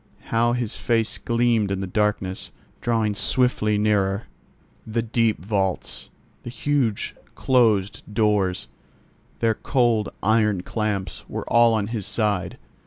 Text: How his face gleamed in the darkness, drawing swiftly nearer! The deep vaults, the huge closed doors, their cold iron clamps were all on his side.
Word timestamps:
How 0.33 0.53
his 0.53 0.75
face 0.75 1.19
gleamed 1.19 1.69
in 1.69 1.79
the 1.79 1.85
darkness, 1.85 2.49
drawing 2.81 3.13
swiftly 3.13 3.77
nearer! 3.77 4.23
The 4.87 5.03
deep 5.03 5.45
vaults, 5.45 6.09
the 6.41 6.49
huge 6.49 7.15
closed 7.35 8.01
doors, 8.11 8.67
their 9.41 9.53
cold 9.53 10.09
iron 10.23 10.61
clamps 10.61 11.23
were 11.29 11.47
all 11.47 11.75
on 11.75 11.85
his 11.85 12.07
side. 12.07 12.57